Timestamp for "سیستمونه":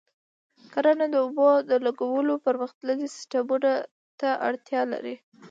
3.15-3.71